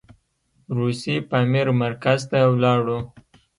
روسي 0.77 1.15
پامیر 1.29 1.67
مرکز 1.81 2.19
ته 2.29 2.37
ولاړو. 2.53 2.99